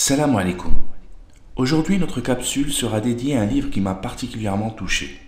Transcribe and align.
Salam 0.00 0.36
alaikum. 0.36 0.72
Aujourd'hui, 1.56 1.98
notre 1.98 2.20
capsule 2.20 2.72
sera 2.72 3.00
dédiée 3.00 3.36
à 3.36 3.40
un 3.40 3.46
livre 3.46 3.68
qui 3.68 3.80
m'a 3.80 3.96
particulièrement 3.96 4.70
touché. 4.70 5.20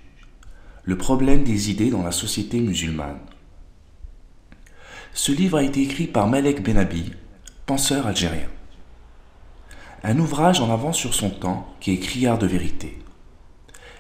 Le 0.85 0.97
problème 0.97 1.43
des 1.43 1.73
idées 1.73 1.91
dans 1.91 2.05
la 2.05 2.13
société 2.13 2.61
musulmane. 2.61 3.19
Ce 5.13 5.33
livre 5.33 5.59
a 5.59 5.65
été 5.65 5.83
écrit 5.83 6.07
par 6.07 6.29
Malek 6.29 6.63
Benabi, 6.63 7.11
penseur 7.67 8.07
algérien. 8.07 8.47
Un 10.05 10.21
ouvrage 10.21 10.61
en 10.61 10.73
avance 10.73 10.97
sur 10.97 11.15
son 11.15 11.31
temps 11.31 11.67
qui 11.81 11.91
est 11.91 11.99
criard 11.99 12.39
de 12.39 12.47
vérité, 12.47 12.97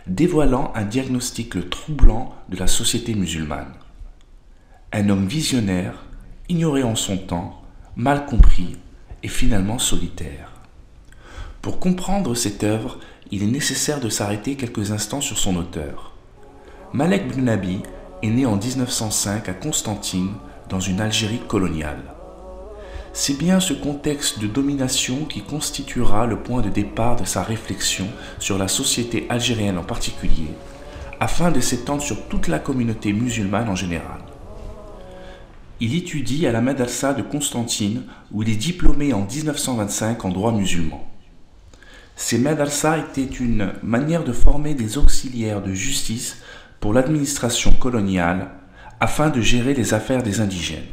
dévoilant 0.06 0.72
un 0.76 0.84
diagnostic 0.84 1.68
troublant 1.68 2.32
de 2.48 2.56
la 2.56 2.68
société 2.68 3.16
musulmane. 3.16 3.74
Un 4.92 5.08
homme 5.08 5.26
visionnaire, 5.26 6.04
ignoré 6.48 6.84
en 6.84 6.94
son 6.94 7.18
temps, 7.18 7.60
mal 7.96 8.24
compris 8.24 8.76
et 9.24 9.28
finalement 9.28 9.80
solitaire. 9.80 10.59
Pour 11.62 11.78
comprendre 11.78 12.34
cette 12.34 12.64
œuvre, 12.64 12.98
il 13.30 13.42
est 13.42 13.46
nécessaire 13.46 14.00
de 14.00 14.08
s'arrêter 14.08 14.54
quelques 14.54 14.92
instants 14.92 15.20
sur 15.20 15.36
son 15.36 15.56
auteur. 15.56 16.12
Malek 16.94 17.28
Benabi 17.28 17.80
est 18.22 18.30
né 18.30 18.46
en 18.46 18.56
1905 18.56 19.46
à 19.46 19.52
Constantine, 19.52 20.32
dans 20.70 20.80
une 20.80 21.02
Algérie 21.02 21.42
coloniale. 21.48 22.02
C'est 23.12 23.36
bien 23.36 23.60
ce 23.60 23.74
contexte 23.74 24.38
de 24.38 24.46
domination 24.46 25.26
qui 25.26 25.42
constituera 25.42 26.26
le 26.26 26.38
point 26.38 26.62
de 26.62 26.70
départ 26.70 27.16
de 27.16 27.26
sa 27.26 27.42
réflexion 27.42 28.06
sur 28.38 28.56
la 28.56 28.68
société 28.68 29.26
algérienne 29.28 29.76
en 29.76 29.84
particulier, 29.84 30.54
afin 31.18 31.50
de 31.50 31.60
s'étendre 31.60 32.02
sur 32.02 32.26
toute 32.28 32.48
la 32.48 32.58
communauté 32.58 33.12
musulmane 33.12 33.68
en 33.68 33.74
général. 33.74 34.20
Il 35.80 35.94
étudie 35.94 36.46
à 36.46 36.52
la 36.52 36.62
Madrasa 36.62 37.12
de 37.12 37.22
Constantine 37.22 38.04
où 38.32 38.42
il 38.42 38.48
est 38.48 38.56
diplômé 38.56 39.12
en 39.12 39.26
1925 39.26 40.24
en 40.24 40.30
droit 40.30 40.52
musulman. 40.52 41.09
Ces 42.22 42.36
madrasas 42.36 42.98
étaient 42.98 43.24
une 43.24 43.72
manière 43.82 44.24
de 44.24 44.34
former 44.34 44.74
des 44.74 44.98
auxiliaires 44.98 45.62
de 45.62 45.72
justice 45.72 46.36
pour 46.78 46.92
l'administration 46.92 47.72
coloniale 47.72 48.50
afin 49.00 49.30
de 49.30 49.40
gérer 49.40 49.72
les 49.72 49.94
affaires 49.94 50.22
des 50.22 50.40
indigènes. 50.40 50.84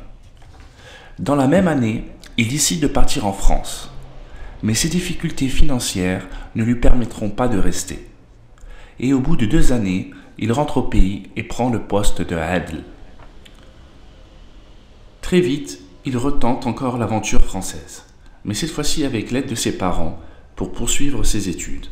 Dans 1.20 1.36
la 1.36 1.48
même 1.48 1.68
année, 1.68 2.06
il 2.38 2.48
décide 2.48 2.80
de 2.80 2.88
partir 2.88 3.26
en 3.26 3.34
France, 3.34 3.92
mais 4.64 4.74
ses 4.74 4.88
difficultés 4.88 5.50
financières 5.50 6.26
ne 6.56 6.64
lui 6.64 6.76
permettront 6.76 7.30
pas 7.30 7.50
de 7.50 7.58
rester. 7.58 8.08
Et 9.02 9.12
au 9.12 9.20
bout 9.20 9.36
de 9.36 9.46
deux 9.46 9.74
années, 9.74 10.12
il 10.38 10.54
rentre 10.54 10.78
au 10.78 10.84
pays 10.84 11.24
et 11.36 11.44
prend 11.44 11.70
le 11.70 11.82
poste 11.82 12.22
de 12.22 12.38
Adl. 12.38 12.84
Très 15.22 15.42
vite, 15.42 15.82
il 16.06 16.16
retente 16.18 16.68
encore 16.68 16.98
l'aventure 16.98 17.44
française, 17.44 18.06
mais 18.46 18.54
cette 18.54 18.72
fois-ci 18.72 19.04
avec 19.04 19.30
l'aide 19.32 19.50
de 19.50 19.56
ses 19.56 19.78
parents 19.78 20.22
pour 20.58 20.74
poursuivre 20.74 21.24
ses 21.24 21.48
études. 21.48 21.86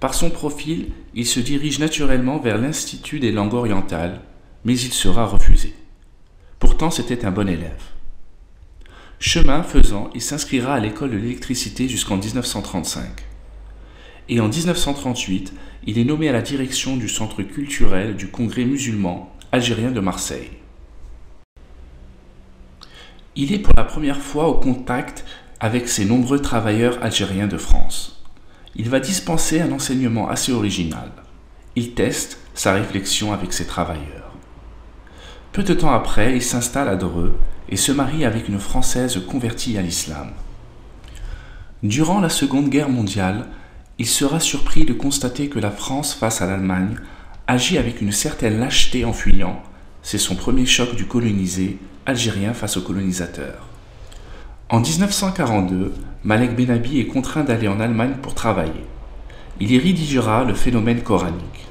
Par 0.00 0.14
son 0.14 0.30
profil, 0.30 0.86
il 1.14 1.26
se 1.26 1.40
dirige 1.40 1.80
naturellement 1.80 2.38
vers 2.38 2.56
l'Institut 2.56 3.18
des 3.18 3.32
langues 3.32 3.52
orientales, 3.52 4.20
mais 4.64 4.78
il 4.78 4.92
sera 4.92 5.26
refusé. 5.26 5.74
Pourtant, 6.60 6.90
c'était 6.90 7.24
un 7.24 7.32
bon 7.32 7.48
élève. 7.48 7.82
Chemin 9.18 9.64
faisant, 9.64 10.08
il 10.14 10.22
s'inscrira 10.22 10.74
à 10.74 10.80
l'école 10.80 11.10
de 11.10 11.16
l'électricité 11.16 11.88
jusqu'en 11.88 12.16
1935. 12.16 13.08
Et 14.28 14.38
en 14.40 14.48
1938, 14.48 15.52
il 15.86 15.98
est 15.98 16.04
nommé 16.04 16.28
à 16.28 16.32
la 16.32 16.42
direction 16.42 16.96
du 16.96 17.08
centre 17.08 17.42
culturel 17.42 18.14
du 18.14 18.28
Congrès 18.28 18.64
musulman 18.64 19.34
algérien 19.50 19.90
de 19.90 20.00
Marseille. 20.00 20.50
Il 23.34 23.52
est 23.52 23.58
pour 23.58 23.72
la 23.76 23.84
première 23.84 24.20
fois 24.20 24.48
au 24.48 24.54
contact 24.54 25.24
avec 25.60 25.88
ces 25.88 26.04
nombreux 26.04 26.40
travailleurs 26.40 26.98
algériens 27.02 27.48
de 27.48 27.58
France. 27.58 28.22
Il 28.76 28.88
va 28.88 29.00
dispenser 29.00 29.60
un 29.60 29.72
enseignement 29.72 30.28
assez 30.28 30.52
original. 30.52 31.10
Il 31.74 31.94
teste 31.94 32.38
sa 32.54 32.72
réflexion 32.72 33.32
avec 33.32 33.52
ces 33.52 33.66
travailleurs. 33.66 34.32
Peu 35.52 35.62
de 35.62 35.74
temps 35.74 35.92
après, 35.92 36.36
il 36.36 36.42
s'installe 36.42 36.88
à 36.88 36.96
Dreux 36.96 37.36
et 37.68 37.76
se 37.76 37.90
marie 37.90 38.24
avec 38.24 38.48
une 38.48 38.60
Française 38.60 39.20
convertie 39.28 39.76
à 39.78 39.82
l'islam. 39.82 40.30
Durant 41.82 42.20
la 42.20 42.28
Seconde 42.28 42.68
Guerre 42.68 42.88
mondiale, 42.88 43.46
il 43.98 44.06
sera 44.06 44.38
surpris 44.40 44.84
de 44.84 44.92
constater 44.92 45.48
que 45.48 45.58
la 45.58 45.70
France 45.70 46.14
face 46.14 46.40
à 46.40 46.46
l'Allemagne 46.46 46.96
agit 47.48 47.78
avec 47.78 48.00
une 48.00 48.12
certaine 48.12 48.60
lâcheté 48.60 49.04
en 49.04 49.12
fuyant. 49.12 49.60
C'est 50.02 50.18
son 50.18 50.36
premier 50.36 50.66
choc 50.66 50.94
du 50.94 51.06
colonisé 51.06 51.78
algérien 52.06 52.54
face 52.54 52.76
au 52.76 52.82
colonisateur. 52.82 53.66
En 54.70 54.80
1942, 54.80 55.94
Malek 56.24 56.54
Benabi 56.54 57.00
est 57.00 57.06
contraint 57.06 57.42
d'aller 57.42 57.68
en 57.68 57.80
Allemagne 57.80 58.16
pour 58.20 58.34
travailler. 58.34 58.84
Il 59.60 59.72
y 59.72 59.78
rédigera 59.78 60.44
le 60.44 60.52
phénomène 60.52 61.00
coranique. 61.00 61.66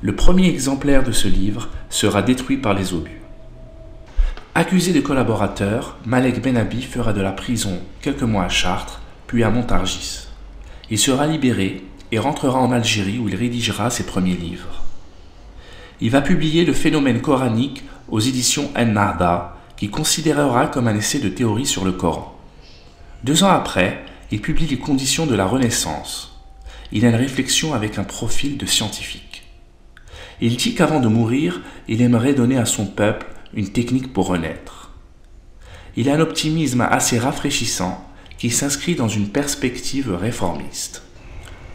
Le 0.00 0.16
premier 0.16 0.48
exemplaire 0.48 1.02
de 1.02 1.12
ce 1.12 1.28
livre 1.28 1.68
sera 1.90 2.22
détruit 2.22 2.56
par 2.56 2.72
les 2.72 2.94
obus. 2.94 3.20
Accusé 4.54 4.94
de 4.94 5.00
collaborateur, 5.00 5.98
Malek 6.06 6.40
Benabi 6.40 6.80
fera 6.80 7.12
de 7.12 7.20
la 7.20 7.32
prison 7.32 7.80
quelques 8.00 8.22
mois 8.22 8.44
à 8.44 8.48
Chartres, 8.48 9.02
puis 9.26 9.44
à 9.44 9.50
Montargis. 9.50 10.28
Il 10.88 10.98
sera 10.98 11.26
libéré 11.26 11.84
et 12.12 12.18
rentrera 12.18 12.58
en 12.58 12.72
Algérie 12.72 13.18
où 13.18 13.28
il 13.28 13.36
rédigera 13.36 13.90
ses 13.90 14.06
premiers 14.06 14.36
livres. 14.36 14.82
Il 16.00 16.10
va 16.10 16.22
publier 16.22 16.64
le 16.64 16.72
phénomène 16.72 17.20
coranique 17.20 17.84
aux 18.08 18.20
éditions 18.20 18.70
En-Nahda 18.74 19.51
considérera 19.90 20.66
comme 20.66 20.88
un 20.88 20.96
essai 20.96 21.18
de 21.18 21.28
théorie 21.28 21.66
sur 21.66 21.84
le 21.84 21.92
Coran. 21.92 22.38
Deux 23.24 23.44
ans 23.44 23.50
après, 23.50 24.04
il 24.30 24.40
publie 24.40 24.66
Les 24.66 24.78
conditions 24.78 25.26
de 25.26 25.34
la 25.34 25.46
Renaissance. 25.46 26.40
Il 26.92 27.04
a 27.04 27.08
une 27.08 27.14
réflexion 27.14 27.74
avec 27.74 27.98
un 27.98 28.04
profil 28.04 28.58
de 28.58 28.66
scientifique. 28.66 29.42
Il 30.40 30.56
dit 30.56 30.74
qu'avant 30.74 31.00
de 31.00 31.08
mourir, 31.08 31.60
il 31.88 32.02
aimerait 32.02 32.34
donner 32.34 32.58
à 32.58 32.64
son 32.64 32.86
peuple 32.86 33.26
une 33.54 33.68
technique 33.68 34.12
pour 34.12 34.26
renaître. 34.26 34.90
Il 35.96 36.08
a 36.08 36.14
un 36.14 36.20
optimisme 36.20 36.80
assez 36.80 37.18
rafraîchissant 37.18 38.04
qui 38.38 38.50
s'inscrit 38.50 38.94
dans 38.94 39.08
une 39.08 39.28
perspective 39.28 40.12
réformiste. 40.12 41.02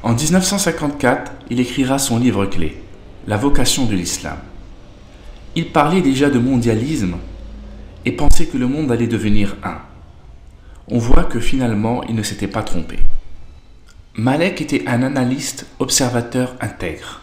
En 0.04 0.14
1954, 0.14 1.32
il 1.50 1.60
écrira 1.60 2.00
son 2.00 2.20
livre 2.20 2.46
clé, 2.46 2.82
La 3.28 3.38
vocation 3.38 3.86
de 3.86 3.96
l'islam. 3.96 4.38
Il 5.56 5.72
parlait 5.72 6.02
déjà 6.02 6.30
de 6.30 6.40
mondialisme 6.40 7.18
et 8.08 8.14
pensait 8.14 8.46
que 8.46 8.58
le 8.58 8.70
monde 8.70 8.90
allait 8.90 9.06
devenir 9.06 9.58
un. 9.66 9.80
On 10.88 10.98
voit 10.98 11.26
que 11.26 11.42
finalement, 11.42 12.06
il 12.06 12.16
ne 12.16 12.24
s'était 12.24 12.48
pas 12.48 12.64
trompé. 12.64 13.00
Malek 14.16 14.62
était 14.62 14.88
un 14.88 15.04
analyste 15.04 15.68
observateur 15.80 16.56
intègre. 16.62 17.20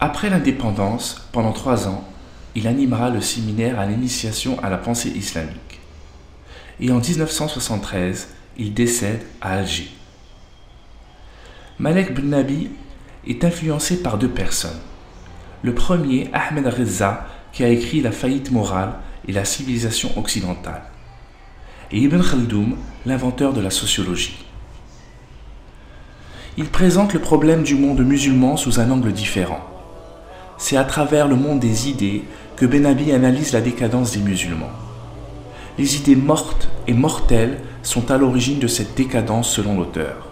Après 0.00 0.30
l'indépendance, 0.30 1.28
pendant 1.30 1.52
trois 1.52 1.88
ans, 1.88 2.08
il 2.54 2.66
animera 2.66 3.10
le 3.10 3.20
séminaire 3.20 3.78
à 3.78 3.84
l'initiation 3.84 4.58
à 4.64 4.70
la 4.70 4.78
pensée 4.78 5.10
islamique. 5.10 5.78
Et 6.80 6.90
en 6.90 6.98
1973, 6.98 8.30
il 8.56 8.72
décède 8.72 9.20
à 9.42 9.58
Alger. 9.58 9.90
Malek 11.78 12.14
Ben 12.14 12.30
Nabi 12.30 12.70
est 13.26 13.44
influencé 13.44 14.02
par 14.02 14.16
deux 14.16 14.30
personnes. 14.30 14.80
Le 15.62 15.74
premier, 15.74 16.30
Ahmed 16.32 16.66
Reza, 16.66 17.26
qui 17.52 17.62
a 17.62 17.68
écrit 17.68 18.00
La 18.00 18.10
faillite 18.10 18.50
morale 18.50 18.94
et 19.28 19.32
la 19.32 19.44
civilisation 19.44 20.10
occidentale, 20.18 20.82
et 21.90 21.98
Ibn 21.98 22.20
Khaldoum, 22.20 22.76
l'inventeur 23.06 23.52
de 23.52 23.60
la 23.60 23.70
sociologie. 23.70 24.44
Il 26.56 26.66
présente 26.66 27.14
le 27.14 27.20
problème 27.20 27.62
du 27.62 27.74
monde 27.74 28.00
musulman 28.00 28.56
sous 28.56 28.78
un 28.78 28.90
angle 28.90 29.12
différent. 29.12 29.60
C'est 30.56 30.76
à 30.76 30.84
travers 30.84 31.26
le 31.26 31.34
monde 31.34 31.58
des 31.58 31.88
idées 31.88 32.22
que 32.56 32.64
Benabi 32.64 33.10
analyse 33.12 33.52
la 33.52 33.60
décadence 33.60 34.12
des 34.12 34.20
musulmans. 34.20 34.70
Les 35.78 35.96
idées 35.96 36.14
mortes 36.14 36.68
et 36.86 36.94
mortelles 36.94 37.60
sont 37.82 38.12
à 38.12 38.18
l'origine 38.18 38.60
de 38.60 38.68
cette 38.68 38.94
décadence 38.94 39.50
selon 39.50 39.76
l'auteur. 39.76 40.28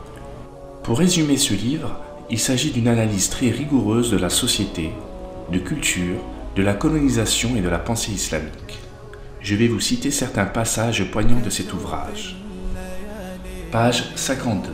Pour 0.84 0.98
résumer 0.98 1.36
ce 1.36 1.54
livre, 1.54 1.96
il 2.30 2.38
s'agit 2.38 2.70
d'une 2.70 2.88
analyse 2.88 3.28
très 3.28 3.50
rigoureuse 3.50 4.10
de 4.10 4.16
la 4.16 4.30
société, 4.30 4.92
de 5.50 5.58
culture, 5.58 6.20
de 6.54 6.62
la 6.62 6.74
colonisation 6.74 7.56
et 7.56 7.62
de 7.62 7.68
la 7.68 7.78
pensée 7.78 8.12
islamique. 8.12 8.78
Je 9.40 9.54
vais 9.54 9.68
vous 9.68 9.80
citer 9.80 10.10
certains 10.10 10.44
passages 10.44 11.10
poignants 11.10 11.40
de 11.40 11.48
cet 11.50 11.72
ouvrage. 11.72 12.36
Page 13.70 14.12
52. 14.16 14.68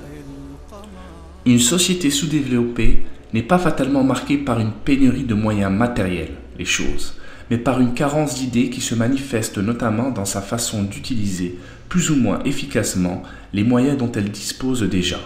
Une 1.47 1.61
société 1.61 2.11
sous-développée 2.11 3.07
n'est 3.33 3.45
pas 3.45 3.59
fatalement 3.59 4.03
marquée 4.03 4.39
par 4.39 4.59
une 4.59 4.73
pénurie 4.73 5.23
de 5.23 5.35
moyens 5.35 5.73
matériels, 5.73 6.35
les 6.59 6.65
choses, 6.65 7.15
mais 7.49 7.59
par 7.59 7.81
une 7.81 7.95
carence 7.95 8.35
d'idées 8.35 8.71
qui 8.71 8.81
se 8.81 8.97
manifeste 8.97 9.59
notamment 9.59 10.11
dans 10.11 10.25
sa 10.25 10.43
façon 10.43 10.83
d'utiliser 10.83 11.59
plus 11.89 12.11
ou 12.11 12.17
moins 12.17 12.43
efficacement 12.45 13.23
les 13.53 13.65
moyens 13.65 13.97
dont 13.97 14.11
elle 14.13 14.31
dispose 14.31 14.83
déjà, 14.83 15.21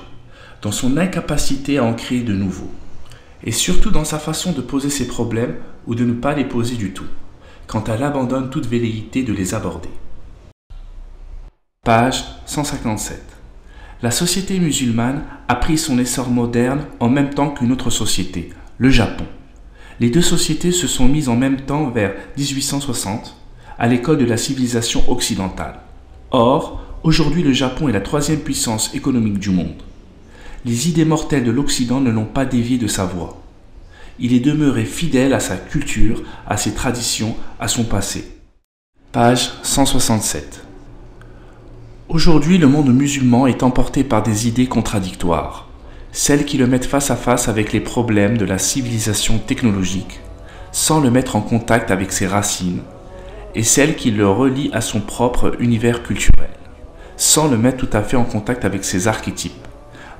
dans 0.61 0.73
son 0.73 0.99
incapacité 0.99 1.79
à 1.79 1.85
en 1.85 1.95
créer 1.95 2.23
de 2.23 2.35
nouveaux 2.35 2.73
et 3.44 3.53
surtout 3.53 3.91
dans 3.91 4.05
sa 4.05 4.19
façon 4.19 4.53
de 4.53 4.61
poser 4.61 4.91
ses 4.91 5.06
problèmes 5.06 5.56
ou 5.87 5.94
de 5.94 6.05
ne 6.05 6.12
pas 6.12 6.35
les 6.35 6.44
poser 6.44 6.77
du 6.77 6.93
tout, 6.93 7.06
quand 7.67 7.89
elle 7.89 8.03
abandonne 8.03 8.50
toute 8.50 8.67
velléité 8.67 9.23
de 9.23 9.33
les 9.33 9.55
aborder. 9.55 9.91
Page 11.85 12.25
157. 12.47 13.21
La 14.03 14.11
société 14.11 14.59
musulmane 14.59 15.25
a 15.49 15.55
pris 15.55 15.79
son 15.79 15.99
essor 15.99 16.29
moderne 16.29 16.87
en 17.00 17.09
même 17.09 17.31
temps 17.31 17.50
qu'une 17.50 17.73
autre 17.73 17.91
société, 17.91 18.50
le 18.79 18.91
Japon. 18.91 19.25
Les 20.00 20.11
deux 20.11 20.23
sociétés 20.23 20.73
se 20.73 20.87
sont 20.87 21.06
mises 21.06 21.29
en 21.29 21.37
même 21.37 21.61
temps 21.61 21.91
vers 21.91 22.15
1860 22.37 23.37
à 23.79 23.89
l'école 23.89 24.19
de 24.19 24.25
la 24.25 24.37
civilisation 24.37 25.03
occidentale. 25.11 25.81
Or, 26.31 26.83
aujourd'hui 27.03 27.43
le 27.43 27.53
Japon 27.53 27.89
est 27.89 27.93
la 27.93 28.00
troisième 28.00 28.41
puissance 28.41 28.94
économique 28.94 29.39
du 29.39 29.50
monde. 29.50 29.83
Les 30.64 30.88
idées 30.88 31.05
mortelles 31.05 31.43
de 31.43 31.50
l'Occident 31.50 32.00
ne 32.00 32.12
l'ont 32.12 32.25
pas 32.25 32.44
dévié 32.44 32.79
de 32.79 32.87
sa 32.87 33.05
voie. 33.05 33.43
Il 34.20 34.32
est 34.32 34.38
demeuré 34.38 34.85
fidèle 34.85 35.35
à 35.35 35.41
sa 35.41 35.56
culture, 35.56 36.23
à 36.47 36.56
ses 36.56 36.73
traditions, 36.73 37.35
à 37.59 37.67
son 37.67 37.82
passé. 37.82 38.38
Page 39.11 39.50
167. 39.64 40.64
Aujourd'hui, 42.09 42.59
le 42.59 42.69
monde 42.69 42.94
musulman 42.94 43.49
est 43.49 43.64
emporté 43.64 44.05
par 44.05 44.23
des 44.23 44.47
idées 44.47 44.69
contradictoires, 44.69 45.69
celles 46.12 46.44
qui 46.44 46.59
le 46.59 46.69
mettent 46.69 46.87
face 46.87 47.11
à 47.11 47.17
face 47.17 47.49
avec 47.49 47.73
les 47.73 47.81
problèmes 47.81 48.38
de 48.38 48.44
la 48.44 48.58
civilisation 48.58 49.38
technologique, 49.38 50.20
sans 50.70 51.00
le 51.00 51.11
mettre 51.11 51.35
en 51.35 51.41
contact 51.41 51.91
avec 51.91 52.12
ses 52.12 52.29
racines, 52.29 52.82
et 53.56 53.65
celles 53.65 53.97
qui 53.97 54.12
le 54.12 54.29
relient 54.29 54.70
à 54.73 54.81
son 54.81 55.00
propre 55.00 55.56
univers 55.58 56.05
culturel, 56.05 56.50
sans 57.17 57.49
le 57.49 57.58
mettre 57.58 57.79
tout 57.79 57.97
à 57.97 58.03
fait 58.03 58.17
en 58.17 58.25
contact 58.25 58.65
avec 58.65 58.85
ses 58.85 59.08
archétypes, 59.08 59.62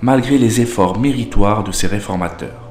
malgré 0.03 0.37
les 0.37 0.61
efforts 0.61 0.99
méritoires 0.99 1.65
de 1.65 1.73
ses 1.73 1.87
réformateurs. 1.87 2.71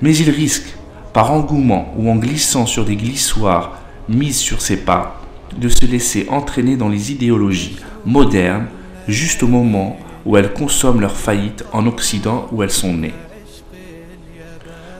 Mais 0.00 0.16
il 0.16 0.30
risque, 0.30 0.74
par 1.12 1.32
engouement 1.32 1.92
ou 1.98 2.10
en 2.10 2.16
glissant 2.16 2.66
sur 2.66 2.84
des 2.84 2.96
glissoires 2.96 3.78
mises 4.08 4.38
sur 4.38 4.62
ses 4.62 4.78
pas, 4.78 5.20
de 5.56 5.68
se 5.68 5.84
laisser 5.84 6.26
entraîner 6.30 6.76
dans 6.76 6.88
les 6.88 7.12
idéologies 7.12 7.76
modernes 8.06 8.66
juste 9.08 9.42
au 9.42 9.48
moment 9.48 9.98
où 10.24 10.36
elles 10.36 10.52
consomment 10.52 11.00
leur 11.00 11.16
faillite 11.16 11.64
en 11.72 11.86
Occident 11.86 12.48
où 12.52 12.62
elles 12.62 12.70
sont 12.70 12.94
nées. 12.94 13.14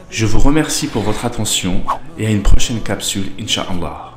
Je 0.09 0.25
vous 0.25 0.39
remercie 0.39 0.87
pour 0.87 1.01
votre 1.01 1.25
attention 1.25 1.81
et 2.19 2.27
à 2.27 2.29
une 2.29 2.43
prochaine 2.43 2.81
capsule, 2.81 3.31
Inch'Allah. 3.41 4.12